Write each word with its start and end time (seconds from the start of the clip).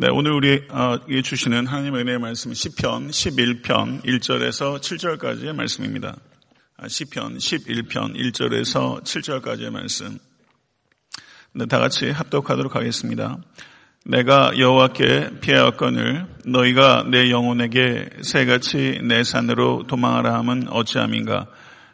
네, 0.00 0.06
오늘 0.12 0.30
우리 0.30 0.62
어, 0.70 1.00
주시는 1.24 1.66
하나님의 1.66 2.02
은혜의 2.02 2.18
말씀 2.20 2.54
시편 2.54 3.08
11편 3.08 4.04
1절에서 4.04 4.78
7절까지의 4.78 5.52
말씀입니다. 5.56 6.14
아, 6.76 6.86
시편 6.86 7.38
11편 7.38 8.14
1절에서 8.14 9.02
7절까지의 9.02 9.70
말씀. 9.70 10.20
네, 11.52 11.66
다 11.66 11.80
같이 11.80 12.12
합독하도록 12.12 12.76
하겠습니다. 12.76 13.38
내가 14.06 14.56
여호와께 14.56 15.40
피하였거늘 15.40 16.26
너희가 16.46 17.04
내 17.10 17.32
영혼에게 17.32 18.08
새같이 18.22 19.00
내 19.02 19.24
산으로 19.24 19.82
도망하라 19.88 20.32
함은 20.32 20.68
어찌함인가 20.68 21.48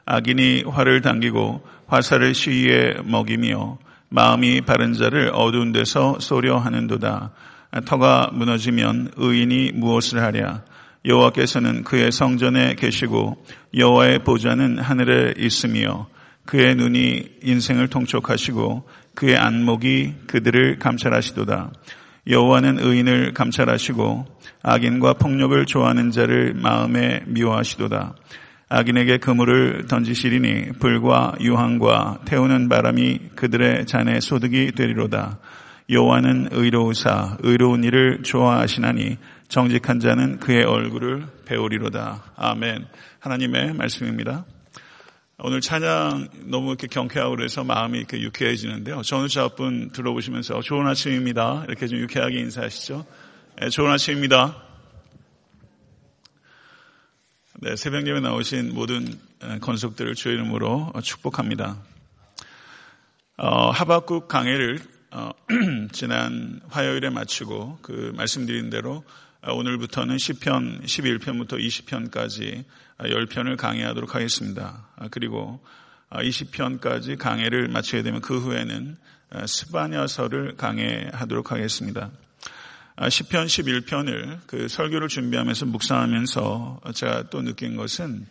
악인이 0.04 0.64
활을 0.64 1.00
당기고 1.00 1.66
화살을 1.86 2.34
시위에 2.34 2.96
먹이며 3.02 3.78
마음이 4.10 4.60
바른 4.60 4.92
자를 4.92 5.30
어두운 5.32 5.72
데서 5.72 6.18
쏘려 6.20 6.58
하는도다. 6.58 7.32
터가 7.84 8.30
무너지면 8.32 9.12
의인이 9.16 9.72
무엇을 9.74 10.22
하랴? 10.22 10.62
여호와께서는 11.04 11.84
그의 11.84 12.12
성전에 12.12 12.74
계시고 12.76 13.44
여호와의 13.76 14.20
보좌는 14.20 14.78
하늘에 14.78 15.34
있으며 15.36 16.06
그의 16.46 16.76
눈이 16.76 17.38
인생을 17.42 17.88
통촉하시고 17.88 18.88
그의 19.14 19.36
안목이 19.36 20.14
그들을 20.26 20.78
감찰하시도다. 20.78 21.72
여호와는 22.28 22.78
의인을 22.78 23.34
감찰하시고 23.34 24.24
악인과 24.62 25.14
폭력을 25.14 25.66
좋아하는 25.66 26.10
자를 26.10 26.54
마음에 26.54 27.20
미워하시도다. 27.26 28.14
악인에게 28.70 29.18
그물을 29.18 29.86
던지시리니 29.88 30.78
불과 30.78 31.34
유황과 31.40 32.20
태우는 32.24 32.68
바람이 32.68 33.18
그들의 33.36 33.86
잔에 33.86 34.20
소득이 34.20 34.72
되리로다. 34.72 35.38
여호와는 35.90 36.48
의로우사 36.52 37.38
의로운 37.40 37.84
일을 37.84 38.22
좋아하시나니 38.22 39.18
정직한 39.48 40.00
자는 40.00 40.40
그의 40.40 40.64
얼굴을 40.64 41.26
배우리로다. 41.44 42.32
아멘. 42.36 42.86
하나님의 43.20 43.74
말씀입니다. 43.74 44.46
오늘 45.38 45.60
찬양 45.60 46.28
너무 46.44 46.68
이렇게 46.68 46.86
경쾌하고 46.86 47.36
그래서 47.36 47.64
마음이 47.64 47.98
이렇게 47.98 48.18
유쾌해지는데요. 48.20 49.02
전우 49.02 49.28
자분 49.28 49.90
들어보시면서 49.90 50.62
좋은 50.62 50.86
아침입니다. 50.86 51.64
이렇게 51.68 51.86
좀 51.86 51.98
유쾌하게 51.98 52.38
인사하시죠. 52.38 53.04
네, 53.60 53.68
좋은 53.68 53.90
아침입니다. 53.90 54.62
네, 57.60 57.76
새벽 57.76 58.06
예배 58.06 58.20
나오신 58.20 58.74
모든 58.74 59.06
건속들을 59.60 60.14
주의 60.14 60.34
이름으로 60.34 60.92
축복합니다. 61.02 61.76
어, 63.36 63.70
하박국 63.70 64.28
강해를 64.28 64.93
어, 65.16 65.30
지난 65.92 66.60
화요일에 66.70 67.08
마치고 67.08 67.78
그 67.82 68.12
말씀드린 68.16 68.68
대로 68.68 69.04
어, 69.42 69.52
오늘부터는 69.52 70.16
10편 70.16 70.82
11편부터 70.82 71.52
20편까지 71.52 72.64
10편을 72.98 73.56
강의하도록 73.56 74.12
하겠습니다. 74.12 74.88
아, 74.96 75.06
그리고 75.12 75.60
20편까지 76.10 77.12
어, 77.12 77.16
강해를 77.16 77.68
마치게 77.68 78.02
되면 78.02 78.20
그 78.22 78.40
후에는 78.40 78.96
스바냐서를 79.46 80.56
강해하도록 80.56 81.52
하겠습니다. 81.52 82.10
10편 82.96 83.36
아, 83.36 83.44
11편을 83.44 84.38
그 84.48 84.66
설교를 84.66 85.06
준비하면서 85.06 85.66
묵상하면서 85.66 86.80
제가 86.92 87.30
또 87.30 87.40
느낀 87.42 87.76
것은 87.76 88.26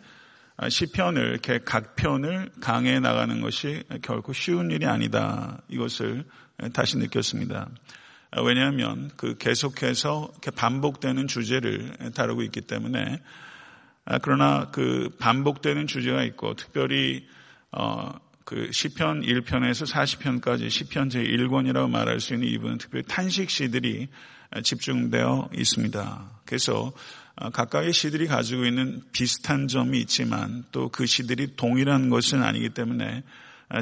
아, 0.56 0.68
시편을 0.68 1.30
이렇게 1.30 1.60
각 1.64 1.96
편을 1.96 2.50
강해 2.60 3.00
나가는 3.00 3.40
것이 3.40 3.82
결코 4.02 4.32
쉬운 4.32 4.70
일이 4.70 4.86
아니다. 4.86 5.62
이것을 5.68 6.24
다시 6.72 6.98
느꼈습니다. 6.98 7.68
아, 8.30 8.42
왜냐하면 8.42 9.10
그 9.16 9.36
계속해서 9.38 10.28
이렇게 10.32 10.50
반복되는 10.50 11.26
주제를 11.26 12.12
다루고 12.14 12.42
있기 12.42 12.62
때문에 12.62 13.20
아, 14.04 14.18
그러나 14.18 14.70
그 14.70 15.10
반복되는 15.18 15.86
주제가 15.86 16.24
있고 16.24 16.54
특별히 16.54 17.26
어그 17.70 18.70
시편 18.72 19.22
1편에서 19.22 19.90
40편까지 19.90 20.68
시편 20.68 21.08
제1권이라고 21.08 21.88
말할 21.90 22.20
수 22.20 22.34
있는 22.34 22.48
이 22.48 22.56
부분은 22.58 22.78
특별히 22.78 23.04
탄식 23.06 23.50
시들이 23.50 24.08
집중되어 24.62 25.50
있습니다. 25.54 26.30
그래서 26.44 26.92
어, 27.36 27.50
각각의 27.50 27.92
시들이 27.92 28.28
가지고 28.28 28.64
있는 28.64 29.02
비슷한 29.12 29.66
점이 29.66 29.98
있지만 30.00 30.64
또 30.70 30.88
그 30.88 31.06
시들이 31.06 31.56
동일한 31.56 32.08
것은 32.08 32.42
아니기 32.42 32.70
때문에 32.70 33.06
어, 33.16 33.24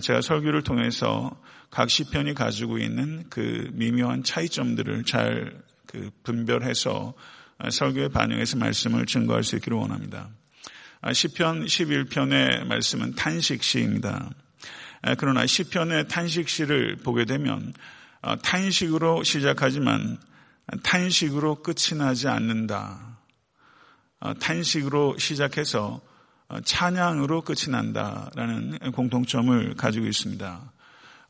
제가 0.01 0.21
설교를 0.21 0.63
통해서 0.63 1.41
각 1.71 1.91
시편이 1.91 2.35
가지고 2.35 2.79
있는 2.79 3.25
그 3.31 3.69
미묘한 3.73 4.23
차이점들을 4.23 5.05
잘 5.05 5.63
그 5.93 6.11
분별해서 6.23 7.15
어, 7.59 7.71
설교에 7.71 8.09
반영해서 8.09 8.57
말씀을 8.57 9.05
증거할 9.05 9.45
수 9.45 9.57
있기를 9.57 9.77
원합니다. 9.77 10.31
시편 11.13 11.67
11편의 11.67 12.65
말씀은 12.65 13.15
탄식시입니다. 13.15 14.31
그러나 15.19 15.47
시편의 15.47 16.07
탄식시를 16.07 16.97
보게 16.99 17.25
되면 17.25 17.75
탄식으로 18.43 19.25
시작하지만 19.25 20.17
탄식으로 20.85 21.63
끝이 21.63 21.99
나지 21.99 22.29
않는다. 22.29 23.19
어, 24.21 24.35
탄식으로 24.35 25.19
시작해서 25.19 26.01
어, 26.01 26.12
찬양으로 26.65 27.43
끝이 27.43 27.71
난다라는 27.71 28.79
공통점을 28.93 29.75
가지고 29.75 30.07
있습니다. 30.07 30.73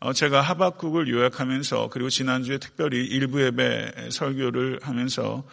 어, 0.01 0.13
제가 0.13 0.41
하박국을 0.41 1.09
요약하면서 1.09 1.91
그리고 1.93 2.11
지난주에 2.11 2.59
특별히 2.59 3.05
일부 3.07 3.41
예배 3.41 4.09
설교를 4.11 4.81
하면서 4.83 5.45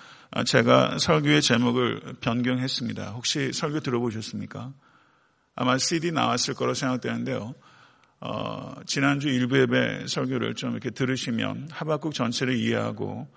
제가 0.45 0.97
설교의 0.97 1.41
제목을 1.41 2.15
변경했습니다. 2.19 3.11
혹시 3.11 3.51
설교 3.53 3.81
들어보셨습니까? 3.81 4.73
아마 5.55 5.77
CD 5.77 6.11
나왔을 6.11 6.55
거로 6.55 6.73
생각되는데요. 6.73 7.53
어, 8.21 8.73
지난주 8.85 9.29
일부 9.29 9.59
예배 9.59 10.07
설교를 10.07 10.55
좀 10.55 10.71
이렇게 10.71 10.89
들으시면 10.89 11.69
하박국 11.71 12.13
전체를 12.13 12.55
이해하고 12.55 13.27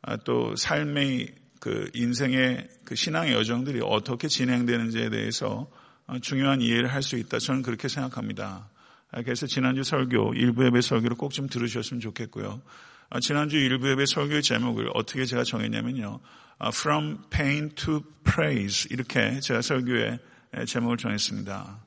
아, 0.00 0.16
또 0.16 0.56
삶의 0.56 1.34
그 1.60 1.90
인생의 1.94 2.68
그 2.84 2.96
신앙의 2.96 3.34
여정들이 3.34 3.80
어떻게 3.84 4.26
진행되는지에 4.26 5.10
대해서 5.10 5.68
어, 5.70 5.81
중요한 6.20 6.60
이해를 6.60 6.92
할 6.92 7.02
수 7.02 7.16
있다. 7.16 7.38
저는 7.38 7.62
그렇게 7.62 7.88
생각합니다. 7.88 8.68
아, 9.10 9.22
그래서 9.22 9.46
지난주 9.46 9.82
설교, 9.82 10.34
일부 10.34 10.64
예배 10.64 10.80
설교를 10.80 11.16
꼭 11.16 11.32
좀 11.32 11.48
들으셨으면 11.48 12.00
좋겠고요. 12.00 12.62
아, 13.10 13.20
지난주 13.20 13.56
일부 13.56 13.90
예배 13.90 14.06
설교의 14.06 14.42
제목을 14.42 14.90
어떻게 14.94 15.24
제가 15.24 15.44
정했냐면요. 15.44 16.20
아, 16.58 16.68
From 16.68 17.18
pain 17.30 17.70
to 17.74 18.00
praise. 18.24 18.88
이렇게 18.90 19.40
제가 19.40 19.62
설교의 19.62 20.18
제목을 20.66 20.96
정했습니다. 20.96 21.84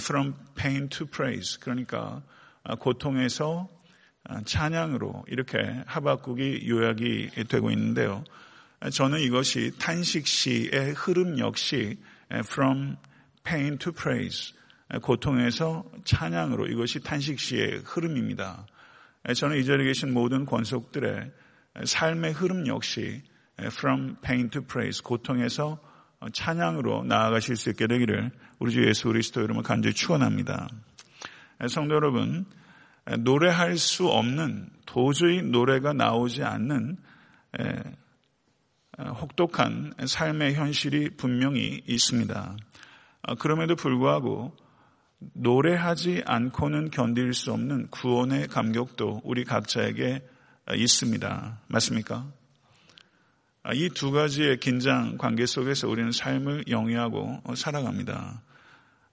From 0.00 0.34
pain 0.56 0.88
to 0.88 1.06
praise. 1.06 1.58
그러니까 1.60 2.22
고통에서 2.78 3.68
찬양으로 4.46 5.24
이렇게 5.28 5.58
하박국이 5.86 6.66
요약이 6.68 7.30
되고 7.48 7.70
있는데요. 7.70 8.24
저는 8.90 9.20
이것이 9.20 9.72
탄식시의 9.78 10.94
흐름 10.96 11.38
역시 11.38 11.98
from 12.30 12.96
pain 13.44 13.78
to 13.78 13.92
praise, 13.92 14.54
고통에서 15.02 15.84
찬양으로 16.04 16.66
이것이 16.66 17.00
탄식시의 17.00 17.82
흐름입니다. 17.84 18.66
저는 19.36 19.58
이 19.58 19.64
자리에 19.64 19.86
계신 19.86 20.12
모든 20.12 20.44
권속들의 20.44 21.30
삶의 21.84 22.32
흐름 22.32 22.66
역시 22.66 23.22
from 23.58 24.16
pain 24.22 24.50
to 24.50 24.62
praise, 24.62 25.02
고통에서 25.02 25.80
찬양으로 26.32 27.04
나아가실 27.04 27.56
수 27.56 27.70
있게 27.70 27.86
되기를 27.86 28.30
우리 28.58 28.72
주 28.72 28.86
예수 28.86 29.08
그리스도 29.08 29.42
이름을 29.42 29.62
간절히 29.62 29.94
축원합니다. 29.94 30.68
성도 31.68 31.94
여러분, 31.94 32.46
노래할 33.18 33.76
수 33.76 34.08
없는 34.08 34.70
도저히 34.86 35.42
노래가 35.42 35.92
나오지 35.92 36.42
않는 36.42 36.96
어, 38.96 39.10
혹독한 39.10 39.92
삶의 40.06 40.54
현실이 40.54 41.16
분명히 41.16 41.82
있습니다. 41.86 42.56
어, 43.26 43.34
그럼에도 43.36 43.74
불구하고 43.76 44.54
노래하지 45.18 46.22
않고는 46.26 46.90
견딜 46.90 47.32
수 47.32 47.52
없는 47.52 47.88
구원의 47.88 48.48
감격도 48.48 49.22
우리 49.24 49.44
각자에게 49.44 50.22
있습니다. 50.74 51.60
맞습니까? 51.68 52.26
아, 53.62 53.72
이두 53.72 54.10
가지의 54.10 54.58
긴장 54.58 55.16
관계 55.16 55.46
속에서 55.46 55.88
우리는 55.88 56.10
삶을 56.12 56.64
영위하고 56.68 57.42
살아갑니다. 57.54 58.42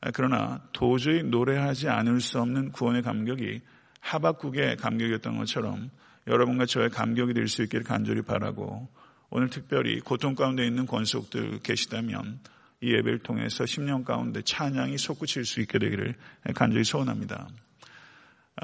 아, 0.02 0.12
그러나 0.14 0.62
도저히 0.74 1.24
노래하지 1.24 1.88
않을 1.88 2.20
수 2.20 2.42
없는 2.42 2.72
구원의 2.72 3.04
감격이 3.04 3.62
하박국의 4.02 4.78
감격이었던 4.78 5.38
것처럼 5.38 5.90
여러분과 6.28 6.66
저의 6.66 6.90
감격이 6.90 7.34
될 7.34 7.48
수 7.48 7.64
있기를 7.64 7.86
간절히 7.86 8.22
바라고 8.22 8.90
오늘 9.30 9.50
특별히 9.50 10.00
고통 10.02 10.36
가운데 10.36 10.66
있는 10.66 10.86
권속들 10.86 11.60
계시다면 11.60 12.40
이 12.82 12.94
예배를 12.94 13.20
통해서 13.20 13.64
10년 13.64 14.04
가운데 14.04 14.42
찬양이 14.42 14.98
솟구칠 14.98 15.46
수 15.46 15.62
있게 15.62 15.78
되기를 15.78 16.16
간절히 16.56 16.84
소원합니다. 16.84 17.48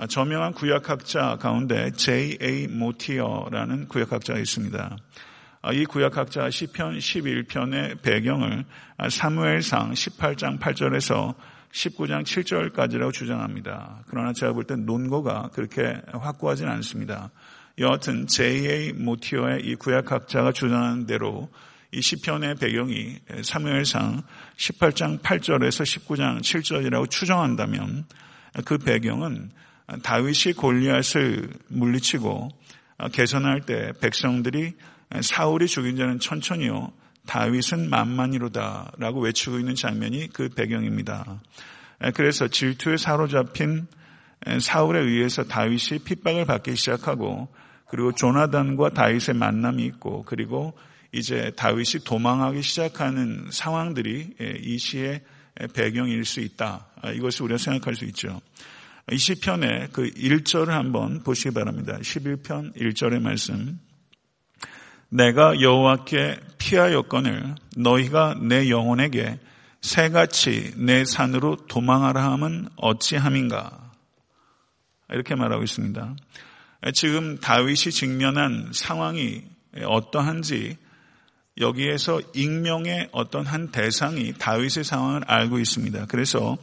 저명한 0.09 0.53
구약학자 0.53 1.37
가운데 1.37 1.91
J.A. 1.91 2.67
모티어라는 2.67 3.87
구약학자가 3.87 4.39
있습니다. 4.39 4.97
이 5.73 5.85
구약학자 5.85 6.49
시편 6.49 6.97
11편의 6.97 8.01
배경을 8.01 8.65
사무엘상 9.09 9.91
18장 9.93 10.59
8절에서 10.59 11.35
19장 11.71 12.23
7절까지라고 12.23 13.13
주장합니다. 13.13 14.03
그러나 14.07 14.33
제가 14.33 14.53
볼 14.53 14.63
땐 14.65 14.85
논거가 14.85 15.49
그렇게 15.53 16.01
확고하진 16.11 16.67
않습니다. 16.69 17.29
여하튼 17.77 18.25
J.A. 18.25 18.93
모티어의 18.93 19.63
이 19.63 19.75
구약학자가 19.75 20.53
주장하는 20.53 21.05
대로 21.05 21.49
이 21.91 22.01
시편의 22.01 22.55
배경이 22.55 23.17
사무엘상 23.43 24.23
18장 24.57 25.21
8절에서 25.21 25.83
19장 25.85 26.39
7절이라고 26.41 27.09
추정한다면 27.09 28.05
그 28.65 28.77
배경은 28.77 29.51
다윗이 30.03 30.53
골리앗을 30.57 31.49
물리치고 31.69 32.49
개선할 33.13 33.61
때 33.61 33.93
백성들이 34.01 34.73
사울이 35.21 35.67
죽인 35.67 35.95
자는 35.95 36.19
천천히요 36.19 36.91
다윗은 37.25 37.89
만만이로다라고 37.89 39.21
외치고 39.21 39.59
있는 39.59 39.75
장면이 39.75 40.29
그 40.33 40.49
배경입니다. 40.49 41.41
그래서 42.15 42.49
질투에 42.49 42.97
사로잡힌 42.97 43.87
사울에 44.59 44.99
의해서 44.99 45.43
다윗이 45.43 45.99
핍박을 46.03 46.45
받기 46.45 46.75
시작하고 46.75 47.47
그리고 47.89 48.11
조나단과 48.11 48.89
다윗의 48.89 49.35
만남이 49.35 49.85
있고 49.85 50.23
그리고 50.23 50.77
이제 51.17 51.51
다윗이 51.55 52.03
도망하기 52.05 52.61
시작하는 52.61 53.47
상황들이 53.49 54.35
이 54.61 54.77
시의 54.77 55.21
배경일 55.73 56.23
수 56.25 56.41
있다. 56.41 56.85
이것을 57.15 57.45
우리가 57.45 57.57
생각할 57.57 57.95
수 57.95 58.05
있죠. 58.05 58.39
이 59.11 59.17
시편의 59.17 59.89
그 59.93 60.11
1절을 60.11 60.67
한번 60.67 61.23
보시기 61.23 61.55
바랍니다. 61.55 61.97
11편 61.99 62.75
1절의 62.75 63.19
말씀. 63.19 63.79
내가 65.09 65.59
여호와께 65.59 66.39
피하였거늘 66.59 67.55
너희가 67.77 68.35
내 68.39 68.69
영혼에게 68.69 69.39
새같이 69.81 70.73
내 70.75 71.03
산으로 71.03 71.65
도망하라 71.67 72.31
함은 72.31 72.67
어찌함인가? 72.75 73.91
이렇게 75.09 75.33
말하고 75.33 75.63
있습니다. 75.63 76.15
지금 76.93 77.39
다윗이 77.39 77.75
직면한 77.75 78.69
상황이 78.71 79.45
어떠한지 79.83 80.77
여기에서 81.59 82.21
익명의 82.33 83.09
어떤 83.11 83.45
한 83.45 83.69
대상이 83.71 84.33
다윗의 84.37 84.83
상황을 84.83 85.21
알고 85.25 85.59
있습니다. 85.59 86.05
그래서 86.07 86.57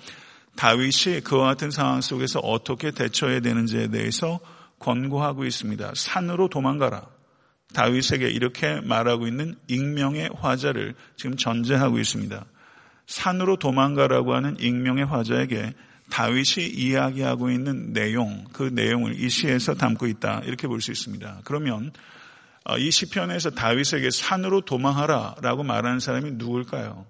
다윗이 0.57 1.23
그와 1.25 1.47
같은 1.47 1.71
상황 1.71 2.01
속에서 2.01 2.39
어떻게 2.41 2.91
대처해야 2.93 3.41
되는지에 3.41 3.89
대해서 3.89 4.39
권고하고 4.79 5.45
있습니다. 5.45 5.93
산으로 5.95 6.49
도망가라. 6.49 7.07
다윗에게 7.73 8.29
이렇게 8.29 8.81
말하고 8.81 9.27
있는 9.27 9.57
익명의 9.67 10.31
화자를 10.37 10.95
지금 11.17 11.37
전제하고 11.37 11.99
있습니다. 11.99 12.45
산으로 13.07 13.57
도망가라고 13.57 14.35
하는 14.35 14.57
익명의 14.61 15.07
화자에게 15.07 15.75
다윗이 16.11 16.69
이야기하고 16.69 17.51
있는 17.51 17.93
내용, 17.93 18.45
그 18.53 18.71
내용을 18.73 19.21
이 19.21 19.29
시에서 19.29 19.75
담고 19.75 20.07
있다. 20.07 20.43
이렇게 20.45 20.69
볼 20.69 20.81
수 20.81 20.93
있습니다. 20.93 21.41
그러면 21.45 21.87
어, 21.87 21.93
이 22.79 22.91
시편에서 22.91 23.51
다윗에게 23.51 24.11
산으로 24.11 24.63
도망하라라고 24.63 25.65
말하는 25.65 26.01
사람이 26.01 26.33
누굴까요? 26.33 27.07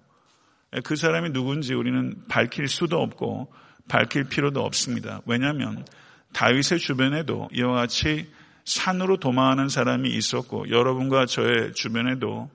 그 0.83 0.97
사람이 0.97 1.31
누군지 1.31 1.75
우리는 1.75 2.17
밝힐 2.29 2.67
수도 2.67 3.01
없고 3.01 3.53
밝힐 3.89 4.25
필요도 4.25 4.61
없습니다. 4.61 5.21
왜냐하면 5.27 5.85
다윗의 6.33 6.81
주변에도 6.81 7.49
이와 7.53 7.75
같이 7.75 8.29
산으로 8.65 9.19
도망하는 9.19 9.69
사람이 9.69 10.09
있었고 10.11 10.71
여러분과 10.71 11.27
저의 11.27 11.73
주변에도 11.75 12.51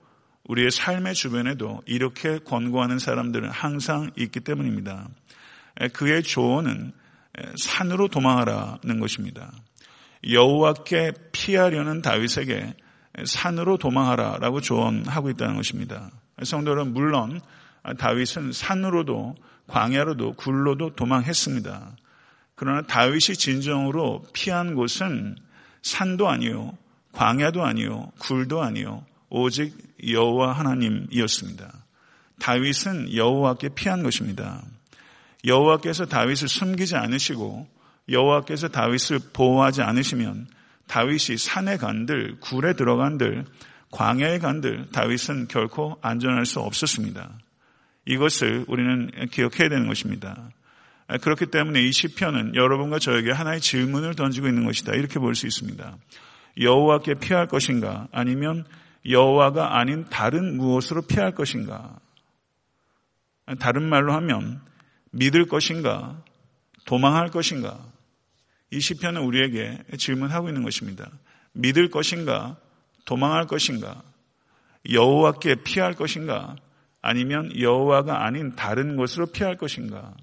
우리의 0.46 0.72
삶의 0.72 1.14
주변에도 1.14 1.82
이렇게 1.86 2.40
권고하는 2.40 3.00
사람들은 3.00 3.50
항상 3.50 4.12
있기 4.18 4.42
때문입니다. 4.42 5.08
그의 5.94 6.24
조언은 6.24 6.92
산으로 7.56 8.08
도망하라는 8.10 9.00
것입니다. 9.00 9.52
여호와께 10.30 11.14
피하려는 11.32 12.02
다윗에게 12.02 12.74
산으로 13.24 13.78
도망하라라고 13.78 14.62
조언하고 14.62 15.30
있다는 15.32 15.56
것입니다. 15.56 16.12
성도 16.44 16.72
여러분 16.72 16.94
물론 16.94 17.42
다윗은 17.98 18.52
산으로도 18.52 19.36
광야로도 19.68 20.34
굴로도 20.34 20.96
도망했습니다. 20.96 21.96
그러나 22.56 22.82
다윗이 22.82 23.36
진정으로 23.38 24.26
피한 24.34 24.76
곳은 24.76 25.36
산도 25.82 26.28
아니요, 26.28 26.78
광야도 27.14 27.64
아니요, 27.64 28.12
굴도 28.20 28.62
아니요, 28.62 29.06
오직 29.30 29.78
여호와 30.06 30.54
하나님이었습니다. 30.54 31.72
다윗은 32.40 33.16
여호와께 33.16 33.70
피한 33.70 34.04
것입니다. 34.04 34.62
여호와께서 35.46 36.06
다윗을 36.06 36.48
숨기지 36.48 36.96
않으시고 36.96 37.68
여호와께서 38.10 38.70
다윗을 38.70 39.20
보호하지 39.34 39.82
않으시면 39.82 40.48
다윗이 40.90 41.38
산에 41.38 41.78
간들, 41.78 42.38
굴에 42.40 42.74
들어간들, 42.74 43.46
광야에 43.92 44.40
간들 44.40 44.88
다윗은 44.92 45.48
결코 45.48 45.98
안전할 46.02 46.46
수 46.46 46.60
없었습니다. 46.60 47.30
이것을 48.06 48.66
우리는 48.68 49.12
기억해야 49.32 49.70
되는 49.70 49.88
것입니다. 49.88 50.50
그렇기 51.22 51.48
때문에 51.48 51.82
이 51.82 51.92
시편은 51.92 52.56
여러분과 52.56 53.00
저에게 53.00 53.32
하나의 53.32 53.62
질문을 53.62 54.16
던지고 54.16 54.48
있는 54.48 54.66
것이다. 54.66 54.94
이렇게 54.94 55.20
볼 55.20 55.34
수 55.36 55.48
있습니다. 55.48 55.96
여호와께 56.60 57.16
피할 57.16 57.48
것인가 57.48 58.08
아니면 58.12 58.66
여호와가 59.08 59.78
아닌 59.78 60.06
다른 60.10 60.58
무엇으로 60.58 61.04
피할 61.04 61.34
것인가? 61.34 62.00
다른 63.60 63.88
말로 63.88 64.14
하면 64.14 64.62
믿을 65.12 65.46
것인가? 65.46 66.22
도망할 66.86 67.30
것인가? 67.30 67.80
이 68.72 68.80
시편은 68.80 69.22
우리에게 69.22 69.84
질문하고 69.98 70.48
있는 70.48 70.64
것입니다. 70.64 71.10
믿을 71.54 71.90
것인가? 71.90 72.58
도망할 73.06 73.48
것인가? 73.48 74.04
여호와께 74.90 75.64
피할 75.64 75.94
것인가? 75.94 76.56
아니면 77.02 77.58
여호와가 77.60 78.26
아닌 78.26 78.56
다른 78.56 78.96
것으로 78.96 79.28
피할 79.28 79.58
것인가? 79.58 80.16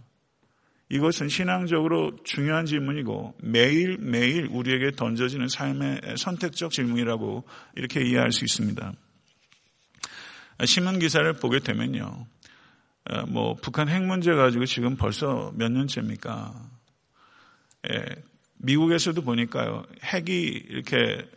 이것은 0.89 1.29
신앙적으로 1.29 2.17
중요한 2.23 2.65
질문이고 2.65 3.35
매일매일 3.43 4.47
우리에게 4.51 4.93
던져지는 4.93 5.49
삶의 5.49 6.01
선택적 6.17 6.71
질문이라고 6.71 7.45
이렇게 7.75 8.03
이해할 8.03 8.31
수 8.31 8.45
있습니다. 8.45 8.93
신문 10.65 10.99
기사를 11.01 11.31
보게 11.35 11.59
되면요. 11.59 12.27
어, 13.09 13.27
뭐 13.27 13.55
북한 13.55 13.89
핵 13.89 14.03
문제 14.05 14.33
가지고 14.33 14.65
지금 14.65 14.97
벌써 14.97 15.53
몇 15.57 15.71
년째입니까? 15.71 16.55
예, 18.57 18.65
미국에서도 18.65 19.21
보니까요. 19.23 19.85
핵이 20.03 20.33
이렇게 20.69 21.29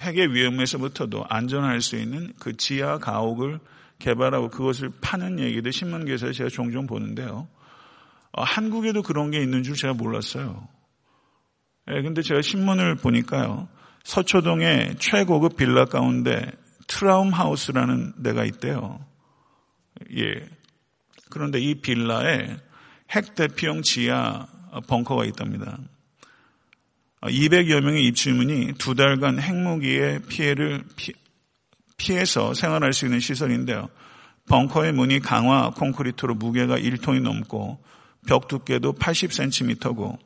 핵의 0.00 0.32
위험에서부터도 0.32 1.24
안전할 1.28 1.80
수 1.80 1.96
있는 1.96 2.32
그 2.38 2.56
지하 2.56 2.98
가옥을 2.98 3.60
개발하고 3.98 4.48
그것을 4.48 4.90
파는 5.00 5.38
얘기도 5.40 5.70
신문 5.70 6.06
기사에 6.06 6.32
제가 6.32 6.48
종종 6.48 6.86
보는데요. 6.86 7.48
어, 8.32 8.42
한국에도 8.42 9.02
그런 9.02 9.30
게 9.30 9.42
있는 9.42 9.62
줄 9.62 9.74
제가 9.74 9.94
몰랐어요. 9.94 10.68
예, 11.90 12.02
근데 12.02 12.22
제가 12.22 12.42
신문을 12.42 12.96
보니까요. 12.96 13.68
서초동의 14.04 14.96
최고급 14.98 15.56
빌라 15.56 15.84
가운데 15.84 16.50
트라움 16.86 17.30
하우스라는 17.30 18.22
데가 18.22 18.44
있대요. 18.44 19.04
예. 20.16 20.48
그런데 21.30 21.60
이 21.60 21.80
빌라에 21.80 22.56
핵 23.10 23.34
대피용 23.34 23.82
지하 23.82 24.46
벙커가 24.88 25.24
있답니다. 25.24 25.78
200여 27.22 27.78
어, 27.78 27.80
명의 27.80 28.04
입주민이 28.06 28.74
두 28.78 28.94
달간 28.94 29.38
핵무기의 29.40 30.20
피해를 30.28 30.84
피해서 31.96 32.54
생활할 32.54 32.92
수 32.92 33.04
있는 33.04 33.20
시설인데요. 33.20 33.88
벙커의 34.48 34.92
문이 34.92 35.20
강화 35.20 35.70
콘크리트로 35.70 36.34
무게가 36.34 36.78
1톤이 36.78 37.20
넘고 37.20 37.78
벽 38.26 38.48
두께도 38.48 38.94
80cm고 38.94 40.18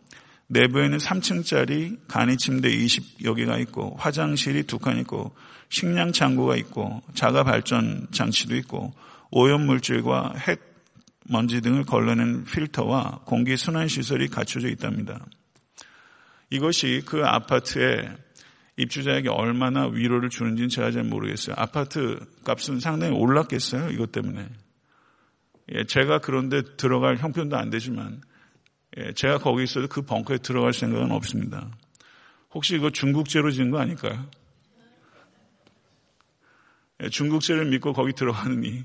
내부에는 0.47 0.99
3층짜리 0.99 1.99
간이 2.07 2.37
침대 2.37 2.69
20여 2.69 3.35
개가 3.37 3.59
있고 3.59 3.97
화장실이 3.99 4.65
두 4.65 4.79
칸 4.79 4.99
있고 5.01 5.35
식량 5.69 6.13
창고가 6.13 6.57
있고 6.57 7.03
자가 7.15 7.43
발전 7.43 8.07
장치도 8.13 8.55
있고 8.57 8.93
오염 9.31 9.67
물질과 9.67 10.35
핵 10.37 10.61
먼지 11.27 11.61
등을 11.61 11.85
걸러낸 11.85 12.45
필터와 12.45 13.23
공기 13.25 13.57
순환 13.57 13.89
시설이 13.89 14.29
갖춰져 14.29 14.69
있답니다. 14.69 15.25
이것이 16.55 17.03
그 17.05 17.25
아파트에 17.25 18.17
입주자에게 18.77 19.29
얼마나 19.29 19.89
위로를 19.89 20.31
주는지는 20.31 20.69
제가 20.69 20.93
잘 20.93 21.03
모르겠어요. 21.03 21.57
아파트 21.59 22.21
값은 22.45 22.79
상당히 22.79 23.13
올랐겠어요. 23.13 23.91
이것 23.91 24.13
때문에. 24.13 24.49
예, 25.73 25.85
제가 25.85 26.21
그런데 26.21 26.63
들어갈 26.77 27.17
형편도 27.17 27.57
안 27.57 27.71
되지만 27.71 28.21
예, 28.99 29.13
제가 29.15 29.39
거기 29.39 29.65
있어도 29.65 29.89
그 29.89 30.03
벙커에 30.03 30.39
들어갈 30.39 30.73
생각은 30.73 31.11
없습니다. 31.11 31.77
혹시 32.53 32.77
이거 32.77 32.91
중국제로 32.91 33.51
지은 33.51 33.73
거 33.73 33.81
아닐까요? 33.81 34.25
예, 37.03 37.09
중국제를 37.09 37.65
믿고 37.65 37.93
거기 37.95 38.13
들어가느니. 38.13 38.85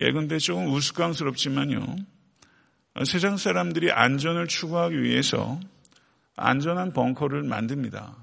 예, 0.00 0.12
근데 0.12 0.38
조금 0.38 0.72
우스꽝스럽지만요. 0.72 1.96
세상 3.04 3.36
사람들이 3.36 3.90
안전을 3.90 4.46
추구하기 4.48 5.02
위해서 5.02 5.58
안전한 6.36 6.92
벙커를 6.92 7.42
만듭니다. 7.42 8.16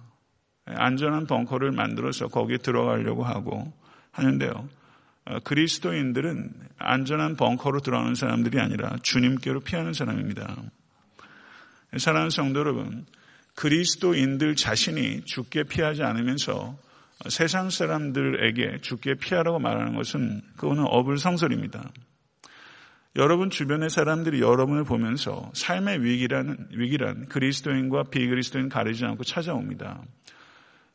예, 0.69 0.73
안전한 0.75 1.25
벙커를 1.25 1.71
만들어서 1.71 2.27
거기에 2.27 2.57
들어가려고 2.57 3.23
하고 3.23 3.73
하는데요. 4.11 4.69
어, 5.25 5.39
그리스도인들은 5.43 6.51
안전한 6.77 7.35
벙커로 7.35 7.81
들어가는 7.81 8.15
사람들이 8.15 8.59
아니라 8.59 8.95
주님께로 9.01 9.61
피하는 9.61 9.93
사람입니다. 9.93 10.55
사랑하는 11.97 12.29
성도 12.29 12.59
여러분, 12.59 13.05
그리스도인들 13.55 14.55
자신이 14.55 15.23
죽게 15.25 15.63
피하지 15.63 16.03
않으면서 16.03 16.77
세상 17.27 17.69
사람들에게 17.69 18.77
죽게 18.81 19.15
피하라고 19.15 19.59
말하는 19.59 19.95
것은 19.95 20.41
그거는 20.55 20.85
어불성설입니다. 20.87 21.91
여러분 23.15 23.49
주변의 23.49 23.89
사람들이 23.89 24.39
여러분을 24.39 24.83
보면서 24.83 25.51
삶의 25.53 26.03
위기라는 26.03 26.69
위기란 26.71 27.25
그리스도인과 27.27 28.03
비그리스도인 28.11 28.69
가리지 28.69 29.03
않고 29.05 29.23
찾아옵니다. 29.23 30.03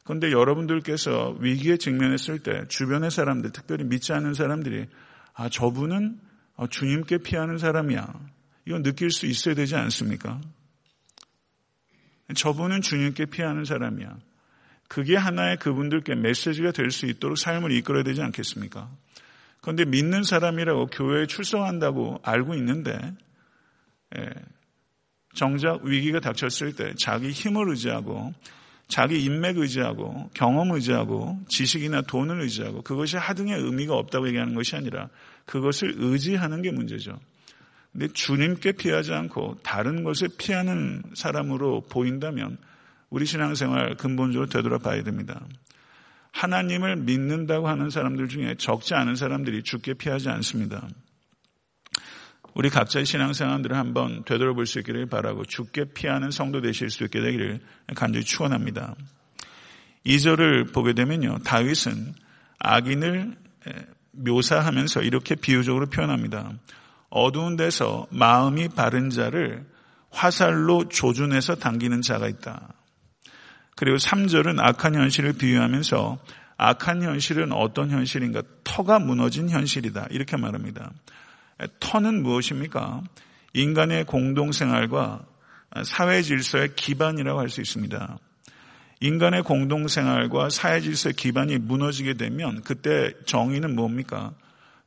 그런데 0.04 0.30
여러분들께서 0.30 1.36
위기에 1.40 1.76
직면했을 1.76 2.38
때 2.40 2.66
주변의 2.68 3.10
사람들, 3.10 3.50
특별히 3.52 3.84
믿지 3.84 4.12
않는 4.12 4.34
사람들이 4.34 4.86
아 5.34 5.48
저분은 5.48 6.20
주님께 6.70 7.18
피하는 7.18 7.58
사람이야. 7.58 8.06
이건 8.66 8.82
느낄 8.82 9.10
수 9.10 9.26
있어야 9.26 9.54
되지 9.54 9.74
않습니까? 9.76 10.40
저분은 12.34 12.80
주님께 12.80 13.26
피하는 13.26 13.64
사람이야. 13.64 14.16
그게 14.88 15.16
하나의 15.16 15.56
그분들께 15.58 16.14
메시지가 16.14 16.72
될 16.72 16.90
수 16.90 17.06
있도록 17.06 17.38
삶을 17.38 17.72
이끌어야 17.72 18.02
되지 18.04 18.22
않겠습니까? 18.22 18.90
그런데 19.64 19.86
믿는 19.86 20.24
사람이라고 20.24 20.88
교회에 20.88 21.24
출석한다고 21.24 22.20
알고 22.22 22.54
있는데 22.56 22.98
예, 24.14 24.28
정작 25.34 25.82
위기가 25.84 26.20
닥쳤을 26.20 26.76
때 26.76 26.92
자기 26.98 27.30
힘을 27.30 27.70
의지하고 27.70 28.34
자기 28.88 29.24
인맥 29.24 29.56
의지하고 29.56 30.28
경험 30.34 30.72
의지하고 30.72 31.40
지식이나 31.48 32.02
돈을 32.02 32.42
의지하고 32.42 32.82
그것이 32.82 33.16
하등의 33.16 33.58
의미가 33.58 33.94
없다고 33.94 34.28
얘기하는 34.28 34.54
것이 34.54 34.76
아니라 34.76 35.08
그것을 35.46 35.94
의지하는 35.96 36.60
게 36.60 36.70
문제죠. 36.70 37.18
근데 37.92 38.08
주님께 38.08 38.72
피하지 38.72 39.14
않고 39.14 39.60
다른 39.62 40.04
것을 40.04 40.28
피하는 40.36 41.02
사람으로 41.14 41.86
보인다면 41.88 42.58
우리 43.08 43.24
신앙생활 43.24 43.96
근본적으로 43.96 44.46
되돌아봐야 44.46 45.04
됩니다. 45.04 45.40
하나님을 46.34 46.96
믿는다고 46.96 47.68
하는 47.68 47.90
사람들 47.90 48.28
중에 48.28 48.56
적지 48.58 48.94
않은 48.94 49.14
사람들이 49.14 49.62
죽게 49.62 49.94
피하지 49.94 50.28
않습니다. 50.30 50.86
우리 52.54 52.70
각자의 52.70 53.06
신앙생활들을 53.06 53.76
한번 53.76 54.24
되돌아볼 54.24 54.66
수 54.66 54.80
있기를 54.80 55.06
바라고 55.06 55.44
죽게 55.44 55.92
피하는 55.94 56.30
성도 56.30 56.60
되실 56.60 56.90
수 56.90 57.04
있게 57.04 57.20
되기를 57.20 57.60
간절히 57.94 58.24
축원합니다. 58.24 58.96
2절을 60.06 60.72
보게 60.72 60.92
되면요. 60.92 61.38
다윗은 61.44 62.14
악인을 62.58 63.36
묘사하면서 64.12 65.02
이렇게 65.02 65.36
비유적으로 65.36 65.86
표현합니다. 65.86 66.52
어두운 67.10 67.56
데서 67.56 68.06
마음이 68.10 68.68
바른 68.68 69.10
자를 69.10 69.64
화살로 70.10 70.88
조준해서 70.88 71.56
당기는 71.56 72.02
자가 72.02 72.28
있다. 72.28 72.74
그리고 73.76 73.96
3절은 73.96 74.58
악한 74.60 74.94
현실을 74.94 75.32
비유하면서 75.34 76.18
악한 76.56 77.02
현실은 77.02 77.52
어떤 77.52 77.90
현실인가? 77.90 78.42
터가 78.62 78.98
무너진 78.98 79.50
현실이다. 79.50 80.08
이렇게 80.10 80.36
말합니다. 80.36 80.92
터는 81.80 82.22
무엇입니까? 82.22 83.02
인간의 83.52 84.04
공동생활과 84.04 85.24
사회 85.84 86.22
질서의 86.22 86.74
기반이라고 86.76 87.40
할 87.40 87.48
수 87.48 87.60
있습니다. 87.60 88.18
인간의 89.00 89.42
공동생활과 89.42 90.50
사회 90.50 90.80
질서의 90.80 91.14
기반이 91.14 91.58
무너지게 91.58 92.14
되면 92.14 92.62
그때 92.62 93.12
정의는 93.26 93.74
뭡니까? 93.74 94.32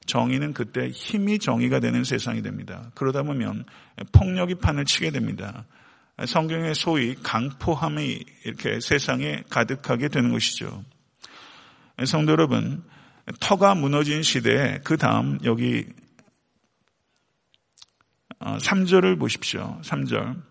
정의는 0.06 0.54
그때 0.54 0.90
힘이 0.90 1.38
정의가 1.38 1.82
되는 1.82 2.04
세상이 2.04 2.42
됩니다. 2.42 2.90
그러다 2.96 3.24
보면 3.24 3.66
폭력이 4.14 4.56
판을 4.56 4.86
치게 4.86 5.12
됩니다. 5.12 5.66
성경의 6.26 6.74
소위 6.74 7.16
강포함이 7.16 8.24
이렇게 8.46 8.80
세상에 8.80 9.44
가득하게 9.50 10.08
되는 10.08 10.32
것이죠. 10.32 10.84
성도 12.06 12.32
여러분, 12.32 12.84
터가 13.40 13.76
무너진 13.76 14.24
시대에 14.24 14.80
그 14.84 14.98
다음 14.98 15.38
여기 15.44 15.86
3절을 18.40 19.16
어, 19.16 19.20
보십시오. 19.20 19.80
3절. 19.84 20.42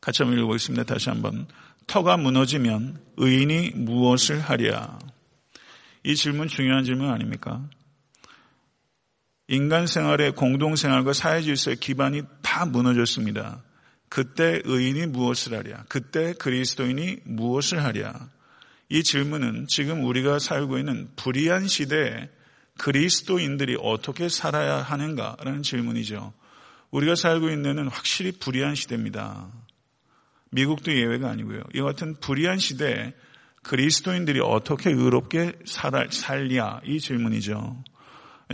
같이 0.00 0.22
한번 0.22 0.38
읽어보겠습니다. 0.38 0.84
다시 0.84 1.10
한번. 1.10 1.46
터가 1.86 2.16
무너지면 2.16 3.02
의인이 3.16 3.72
무엇을 3.74 4.40
하랴? 4.40 4.98
이 6.04 6.14
질문 6.14 6.48
중요한 6.48 6.84
질문 6.84 7.10
아닙니까? 7.10 7.68
인간 9.48 9.86
생활의 9.86 10.32
공동 10.32 10.76
생활과 10.76 11.12
사회 11.12 11.42
질서의 11.42 11.76
기반이 11.76 12.22
다 12.40 12.64
무너졌습니다. 12.64 13.62
그때 14.10 14.60
의인이 14.64 15.06
무엇을 15.06 15.56
하랴? 15.56 15.84
그때 15.88 16.34
그리스도인이 16.34 17.18
무엇을 17.24 17.82
하랴? 17.82 18.28
이 18.90 19.04
질문은 19.04 19.66
지금 19.68 20.04
우리가 20.04 20.40
살고 20.40 20.78
있는 20.78 21.08
불의한 21.14 21.68
시대에 21.68 22.28
그리스도인들이 22.76 23.76
어떻게 23.80 24.28
살아야 24.28 24.78
하는가라는 24.78 25.62
질문이죠. 25.62 26.32
우리가 26.90 27.14
살고 27.14 27.50
있는 27.50 27.86
확실히 27.86 28.32
불의한 28.32 28.74
시대입니다. 28.74 29.48
미국도 30.50 30.92
예외가 30.92 31.30
아니고요. 31.30 31.62
이 31.72 31.80
같은 31.80 32.16
불의한 32.18 32.58
시대에 32.58 33.14
그리스도인들이 33.62 34.40
어떻게 34.40 34.90
의롭게 34.90 35.52
살랴 36.10 36.80
이 36.84 36.98
질문이죠. 36.98 37.84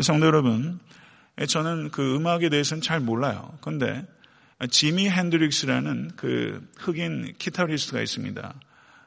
성도 0.02 0.26
여러분, 0.26 0.80
저는 1.48 1.90
그 1.90 2.16
음악에 2.16 2.50
대해서는 2.50 2.82
잘 2.82 3.00
몰라요. 3.00 3.56
그런데 3.62 4.04
지미 4.70 5.08
핸드릭스라는 5.10 6.12
그 6.16 6.66
흑인 6.78 7.34
기타리스트가 7.38 8.00
있습니다. 8.00 8.54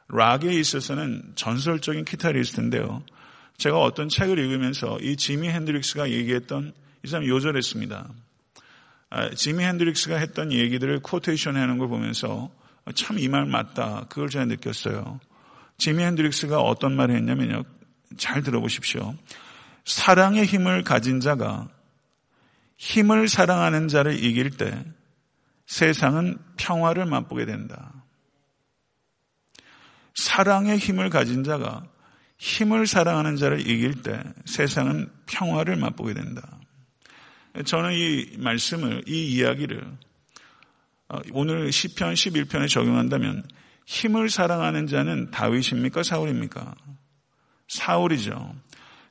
락에 0.08 0.52
있어서는 0.52 1.32
전설적인 1.34 2.04
기타리스트인데요. 2.04 3.02
제가 3.56 3.78
어떤 3.80 4.08
책을 4.08 4.38
읽으면서 4.38 4.98
이 5.00 5.16
지미 5.16 5.48
핸드릭스가 5.48 6.10
얘기했던 6.10 6.72
이 7.04 7.08
사람 7.08 7.26
요절했습니다. 7.26 8.08
아, 9.10 9.30
지미 9.30 9.64
핸드릭스가 9.64 10.16
했던 10.16 10.52
얘기들을 10.52 11.00
코테이션 11.00 11.56
하는 11.56 11.78
걸 11.78 11.88
보면서 11.88 12.50
참 12.94 13.18
이 13.18 13.28
말 13.28 13.44
맞다. 13.46 14.06
그걸 14.08 14.28
제가 14.28 14.44
느꼈어요. 14.46 15.20
지미 15.78 16.02
핸드릭스가 16.04 16.60
어떤 16.60 16.94
말을 16.96 17.16
했냐면요. 17.16 17.64
잘 18.16 18.42
들어보십시오. 18.42 19.14
사랑의 19.84 20.44
힘을 20.46 20.82
가진 20.84 21.20
자가 21.20 21.68
힘을 22.76 23.28
사랑하는 23.28 23.88
자를 23.88 24.22
이길 24.22 24.50
때 24.50 24.84
세상은 25.70 26.36
평화를 26.56 27.06
맛보게 27.06 27.46
된다. 27.46 28.04
사랑의 30.16 30.78
힘을 30.78 31.10
가진 31.10 31.44
자가 31.44 31.84
힘을 32.38 32.88
사랑하는 32.88 33.36
자를 33.36 33.60
이길 33.60 34.02
때 34.02 34.20
세상은 34.46 35.08
평화를 35.26 35.76
맛보게 35.76 36.12
된다. 36.12 36.58
저는 37.64 37.92
이 37.92 38.36
말씀을, 38.38 39.04
이 39.06 39.28
이야기를 39.28 39.96
어, 41.08 41.18
오늘 41.32 41.70
10편, 41.70 42.14
11편에 42.14 42.68
적용한다면 42.68 43.44
힘을 43.86 44.28
사랑하는 44.28 44.88
자는 44.88 45.30
다윗입니까? 45.30 46.02
사울입니까? 46.02 46.74
사울이죠. 47.68 48.56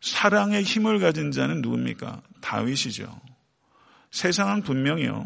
사랑의 0.01 0.63
힘을 0.63 1.00
가진 1.00 1.32
자는 1.32 1.62
누굽니까? 1.62 2.22
다윗이죠. 2.42 3.22
세상은 4.12 4.62
분명히요. 4.62 5.25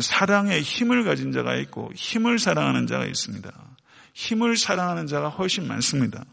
사랑의 0.00 0.62
힘을 0.62 1.04
가진 1.04 1.32
자가 1.32 1.56
있고 1.56 1.90
힘을 1.94 2.38
사랑하는 2.38 2.86
자가 2.86 3.06
있습니다. 3.06 3.52
힘을 4.14 4.56
사랑하는 4.56 5.06
자가 5.06 5.28
훨씬 5.28 5.66
많습니다. 5.68 6.24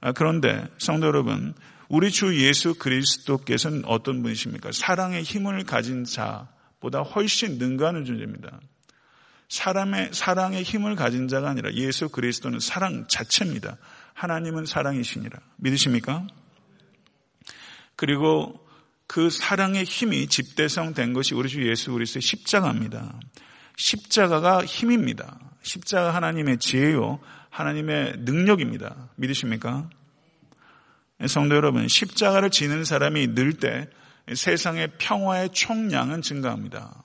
아, 0.00 0.12
그런데 0.12 0.66
성도 0.78 1.06
여러분, 1.06 1.54
우리 1.88 2.10
주 2.10 2.36
예수 2.40 2.74
그리스도께서는 2.74 3.84
어떤 3.84 4.22
분이십니까? 4.22 4.72
사랑의 4.72 5.22
힘을 5.22 5.64
가진 5.64 6.04
자보다 6.04 7.00
훨씬 7.00 7.58
능가하는 7.58 8.04
존재입니다. 8.04 8.60
사람의 9.48 10.10
사랑의 10.12 10.62
힘을 10.62 10.96
가진 10.96 11.28
자가 11.28 11.50
아니라 11.50 11.72
예수 11.74 12.08
그리스도는 12.08 12.58
사랑 12.58 13.06
자체입니다. 13.06 13.76
하나님은 14.14 14.64
사랑이시니라. 14.64 15.38
믿으십니까? 15.56 16.26
그리고 17.94 18.66
그 19.06 19.30
사랑의 19.30 19.84
힘이 19.84 20.26
집대성된 20.26 21.12
것이 21.12 21.34
우리 21.34 21.48
주 21.48 21.68
예수 21.68 21.92
그리스도의 21.92 22.22
십자가입니다. 22.22 23.20
십자가가 23.76 24.64
힘입니다. 24.64 25.38
십자가 25.62 26.14
하나님의 26.14 26.58
지혜요, 26.58 27.20
하나님의 27.50 28.16
능력입니다. 28.18 29.10
믿으십니까? 29.16 29.90
성도 31.26 31.54
여러분, 31.54 31.86
십자가를 31.88 32.50
지는 32.50 32.84
사람이 32.84 33.28
늘 33.28 33.54
때 33.54 33.88
세상의 34.32 34.92
평화의 34.98 35.50
총량은 35.50 36.22
증가합니다. 36.22 37.04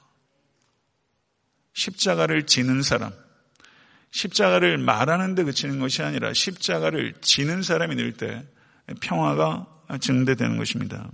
십자가를 1.74 2.46
지는 2.46 2.82
사람, 2.82 3.12
십자가를 4.12 4.78
말하는 4.78 5.36
데 5.36 5.44
그치는 5.44 5.80
것이 5.80 6.02
아니라 6.02 6.34
십자가를 6.34 7.14
지는 7.22 7.62
사람이 7.62 7.96
늘 7.96 8.14
때 8.14 8.46
평화가 9.02 9.68
증대되는 10.00 10.58
것입니다. 10.58 11.10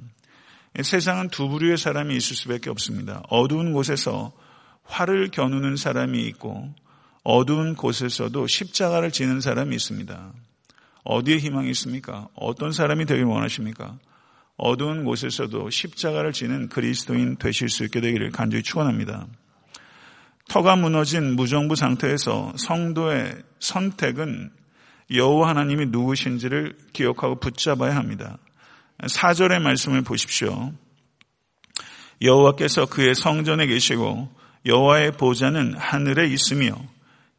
세상은 0.82 1.30
두 1.30 1.50
부류의 1.50 1.78
사람이 1.78 2.16
있을 2.16 2.36
수밖에 2.36 2.70
없습니다. 2.72 3.22
어두운 3.30 3.74
곳에서 3.74 4.32
활을 4.84 5.30
겨누는 5.30 5.76
사람이 5.76 6.26
있고 6.30 6.74
어두운 7.24 7.76
곳에서도 7.76 8.48
십자가를 8.48 9.12
지는 9.12 9.40
사람이 9.40 9.76
있습니다. 9.76 10.34
어디에 11.04 11.38
희망이 11.38 11.70
있습니까? 11.72 12.28
어떤 12.36 12.72
사람이 12.72 13.06
되길 13.06 13.26
원하십니까? 13.26 13.98
어두운 14.58 15.04
곳에서도 15.04 15.70
십자가를 15.70 16.34
지는 16.34 16.70
그리스도인 16.70 17.38
되실 17.38 17.70
수 17.70 17.84
있게 17.84 18.02
되기를 18.02 18.32
간절히 18.32 18.64
축원합니다. 18.64 19.28
터가 20.50 20.76
무너진 20.76 21.36
무정부 21.36 21.76
상태에서 21.76 22.54
성도의 22.56 23.36
선택은 23.60 24.52
여호와 25.12 25.50
하나님이 25.50 25.88
누구신지를 25.88 26.78
기억하고 26.94 27.40
붙잡아야 27.40 27.96
합니다. 27.96 28.38
4절의 29.06 29.62
말씀을 29.62 30.02
보십시오. 30.02 30.72
여호와께서 32.22 32.86
그의 32.86 33.16
성전에 33.16 33.68
계시고 33.68 34.30
여호와의 34.66 35.14
보좌는 35.14 35.76
하늘에 35.78 36.28
있으며 36.28 36.76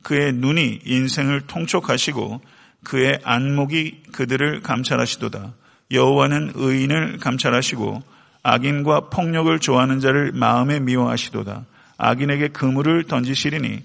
그의 0.03 0.35
눈이 0.35 0.81
인생을 0.85 1.43
통촉하시고 1.47 2.41
그의 2.85 3.19
안목이 3.25 4.03
그들을 4.13 4.61
감찰하시도다. 4.61 5.55
여호와는 5.91 6.53
의인을 6.55 7.19
감찰하시고 7.19 8.03
악인과 8.43 9.09
폭력을 9.09 9.59
좋아하는 9.59 10.01
자를 10.01 10.33
마음에 10.33 10.81
미워하시도다. 10.81 11.65
악인에게 11.97 12.49
그물을 12.49 13.05
던지시리니 13.05 13.83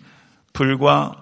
불과 0.51 1.15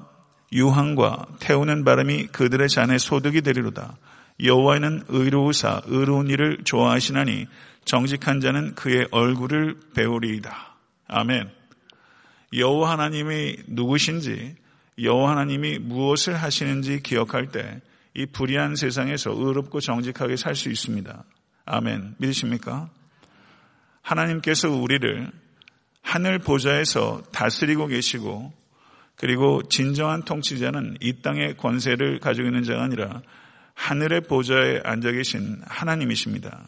유황과 0.52 1.26
태우는 1.40 1.84
바람이 1.84 2.28
그들의 2.28 2.70
잔에 2.70 2.98
소득이 2.98 3.42
되리로다. 3.42 3.98
여호와는 4.44 5.04
의로우사 5.08 5.82
의로운 5.86 6.30
일을 6.30 6.60
좋아하시나니 6.64 7.48
정직한 7.86 8.40
자는 8.40 8.76
그의 8.76 9.08
얼굴을 9.12 9.80
배우리이다. 9.96 10.76
아멘. 11.08 11.50
여호와 12.54 12.92
하나님이 12.92 13.58
누구신지 13.68 14.56
여호와 15.02 15.32
하나님이 15.32 15.80
무엇을 15.80 16.36
하시는지 16.36 17.02
기억할 17.02 17.52
때 17.52 17.82
이 18.18 18.26
불의한 18.26 18.76
세상에서 18.76 19.30
의롭고 19.32 19.80
정직하게 19.80 20.38
살 20.38 20.56
수 20.56 20.70
있습니다. 20.70 21.24
아멘. 21.66 22.16
믿으십니까? 22.18 22.90
하나님께서 24.02 24.72
우리를 24.72 25.32
하늘 26.02 26.40
보좌에서 26.40 27.22
다스리고 27.32 27.86
계시고 27.86 28.52
그리고 29.16 29.62
진정한 29.70 30.24
통치자는 30.24 30.98
이 31.00 31.22
땅의 31.22 31.58
권세를 31.58 32.20
가지고 32.20 32.48
있는 32.48 32.64
자가 32.64 32.84
아니라 32.86 33.22
하늘의 33.78 34.22
보좌에 34.22 34.82
앉아 34.84 35.12
계신 35.12 35.62
하나님이십니다. 35.68 36.68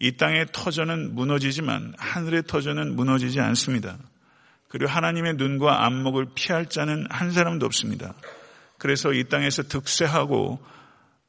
이 0.00 0.16
땅의 0.16 0.48
터전은 0.52 1.14
무너지지만 1.14 1.94
하늘의 1.96 2.42
터전은 2.48 2.96
무너지지 2.96 3.40
않습니다. 3.40 3.96
그리고 4.68 4.90
하나님의 4.90 5.34
눈과 5.34 5.86
안목을 5.86 6.26
피할 6.34 6.66
자는 6.66 7.06
한 7.08 7.30
사람도 7.30 7.64
없습니다. 7.64 8.14
그래서 8.76 9.12
이 9.12 9.24
땅에서 9.28 9.62
득세하고 9.62 10.58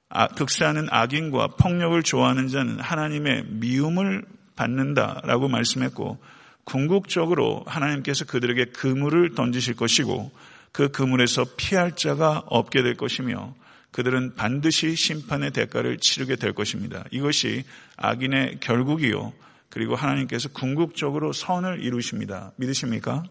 아, 0.09 0.27
득세하는 0.27 0.87
악인과 0.89 1.47
폭력을 1.59 2.01
좋아하는 2.03 2.47
자는 2.47 2.79
하나님의 2.79 3.45
미움을 3.47 4.25
받는다라고 4.55 5.47
말씀했고 5.47 6.19
궁극적으로 6.63 7.63
하나님께서 7.67 8.25
그들에게 8.25 8.65
그물을 8.71 9.35
던지실 9.35 9.75
것이고 9.75 10.31
그 10.71 10.89
그물에서 10.89 11.45
피할 11.57 11.95
자가 11.95 12.43
없게 12.47 12.81
될 12.81 12.95
것이며 12.95 13.53
그들은 13.93 14.35
반드시 14.35 14.95
심판의 14.95 15.51
대가를 15.51 15.97
치르게 15.99 16.35
될 16.35 16.51
것입니다. 16.53 17.05
이것이 17.11 17.63
악인의 17.95 18.59
결국이요. 18.59 19.33
그리고 19.69 19.95
하나님께서 19.95 20.49
궁극적으로 20.49 21.31
선을 21.31 21.79
이루십니다. 21.81 22.51
믿으십니까? 22.57 23.23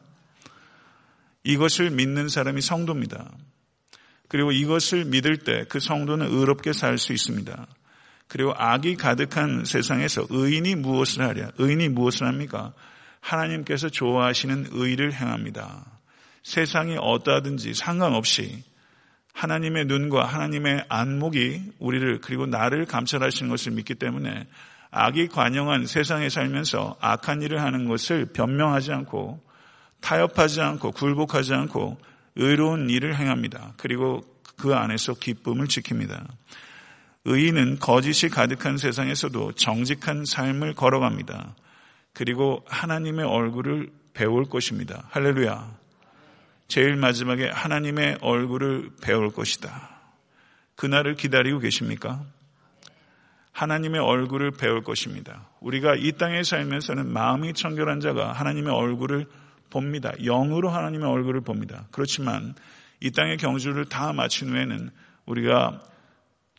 이것을 1.45 1.91
믿는 1.91 2.29
사람이 2.29 2.61
성도입니다. 2.63 3.31
그리고 4.29 4.51
이것을 4.51 5.05
믿을 5.05 5.39
때 5.39 5.65
그 5.69 5.79
성도는 5.81 6.27
의롭게 6.27 6.73
살 6.73 6.97
수 6.97 7.13
있습니다. 7.13 7.67
그리고 8.29 8.55
악이 8.57 8.97
가득한 8.97 9.65
세상에서 9.67 10.27
의인이 10.31 10.77
무엇을 10.77 11.23
하랴? 11.23 11.51
의인이 11.59 11.89
무엇을 11.91 12.27
합니까? 12.27 12.73
하나님께서 13.21 13.89
좋아하시는 13.91 14.69
의를 14.71 15.13
행합니다. 15.13 15.85
세상이 16.43 16.97
어떠하든지 16.99 17.75
상관없이 17.75 18.65
하나님의 19.33 19.87
눈과 19.87 20.25
하나님의 20.25 20.85
안목이 20.89 21.73
우리를 21.79 22.21
그리고 22.21 22.47
나를 22.47 22.87
감찰하시는 22.87 23.51
것을 23.51 23.73
믿기 23.73 23.95
때문에 23.95 24.47
악이 24.91 25.29
관영한 25.29 25.87
세상에 25.87 26.29
살면서 26.29 26.97
악한 27.01 27.43
일을 27.43 27.63
하는 27.63 27.89
것을 27.89 28.27
변명하지 28.27 28.93
않고 28.93 29.43
타협하지 30.01 30.61
않고 30.61 30.93
굴복하지 30.93 31.55
않고 31.55 31.99
의로운 32.37 32.91
일을 32.91 33.17
행합니다. 33.17 33.73
그리고 33.79 34.23
그 34.57 34.75
안에서 34.75 35.15
기쁨을 35.15 35.67
지킵니다. 35.67 36.27
의인은 37.25 37.79
거짓이 37.79 38.31
가득한 38.31 38.77
세상에서도 38.77 39.53
정직한 39.53 40.25
삶을 40.25 40.75
걸어갑니다. 40.75 41.55
그리고 42.13 42.65
하나님의 42.69 43.25
얼굴을 43.25 43.91
배울 44.13 44.45
것입니다. 44.45 45.05
할렐루야. 45.11 45.82
제일 46.73 46.97
마지막에 46.97 47.51
하나님의 47.51 48.17
얼굴을 48.23 48.93
배울 49.03 49.31
것이다. 49.31 49.91
그날을 50.75 51.17
기다리고 51.17 51.59
계십니까? 51.59 52.25
하나님의 53.53 54.01
얼굴을 54.01 54.53
배울 54.53 54.83
것입니다. 54.83 55.51
우리가 55.61 55.97
이 55.97 56.13
땅에 56.13 56.43
살면서는 56.43 57.13
마음이 57.13 57.53
청결한 57.53 58.01
자가 58.01 58.33
하나님의 58.33 58.73
얼굴을 58.73 59.27
봅니다. 59.69 60.13
영으로 60.25 60.71
하나님의 60.71 61.07
얼굴을 61.07 61.43
봅니다. 61.43 61.89
그렇지만 61.91 62.55
이 63.01 63.11
땅의 63.11 63.37
경주를 63.37 63.85
다 63.85 64.15
마친 64.15 64.49
후에는 64.49 64.89
우리가 65.27 65.79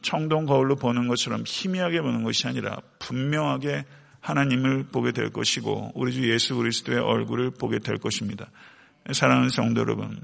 청동 0.03 0.45
거울로 0.45 0.75
보는 0.75 1.07
것처럼 1.07 1.41
희미하게 1.43 2.01
보는 2.01 2.21
것이 2.21 2.47
아니라 2.47 2.77
분명하게 2.99 3.83
하나님을 4.19 4.89
보게 4.91 5.11
될 5.11 5.31
것이고 5.31 5.93
우리 5.95 6.13
주 6.13 6.31
예수 6.31 6.55
그리스도의 6.55 6.99
얼굴을 6.99 7.49
보게 7.49 7.79
될 7.79 7.97
것입니다. 7.97 8.51
사랑하는 9.11 9.49
성도 9.49 9.81
여러분, 9.81 10.23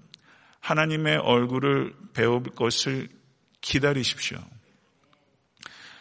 하나님의 0.61 1.17
얼굴을 1.17 1.93
배울 2.13 2.43
것을 2.43 3.09
기다리십시오. 3.61 4.39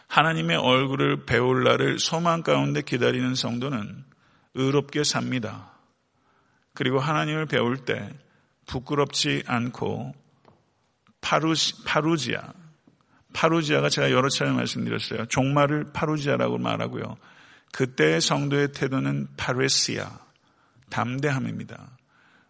하나님의 0.07 0.57
얼굴을 0.57 1.27
배울 1.27 1.65
날을 1.65 1.99
소망 1.99 2.43
가운데 2.43 2.83
기다리는 2.83 3.35
성도는 3.35 4.05
의롭게 4.55 5.05
삽니다. 5.05 5.73
그리고 6.75 6.99
하나님을 6.99 7.47
배울 7.47 7.79
때 7.79 8.09
부끄럽지 8.67 9.43
않고 9.47 10.15
파루지, 11.21 11.85
파루지아, 11.85 12.41
파루지아가 13.33 13.89
제가 13.89 14.11
여러 14.11 14.29
차례 14.29 14.53
말씀드렸어요. 14.53 15.27
종말을 15.27 15.93
파루지아라고 15.93 16.59
말하고요. 16.59 17.17
그때의 17.73 18.21
성도의 18.21 18.73
태도는 18.73 19.29
파레시아, 19.37 20.09
담대함입니다. 20.91 21.98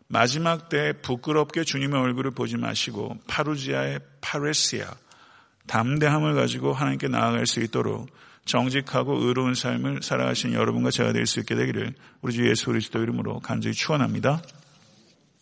마지막 0.09 0.71
때 0.71 0.95
부끄럽게 1.03 1.65
주님의 1.65 2.01
얼굴을 2.01 2.31
보지 2.31 2.57
마시고 2.57 3.19
파루지아의 3.27 4.01
파레시아, 4.23 4.87
담대함을 5.67 6.35
가지고 6.35 6.73
하나님께 6.73 7.09
나아갈 7.09 7.47
수 7.47 7.61
있도록 7.61 8.09
정직하고 8.47 9.19
의로운 9.19 9.53
삶을 9.55 10.01
살아가신 10.03 10.55
여러분과 10.55 10.91
제가 10.91 11.13
될 11.13 11.27
수 11.27 11.41
있게 11.41 11.55
되기를 11.55 11.95
우리 12.23 12.33
주 12.33 12.49
예수 12.49 12.67
그리스도 12.67 13.03
이름으로 13.03 13.41
간절히 13.41 13.75
축원합니다. 13.75 14.41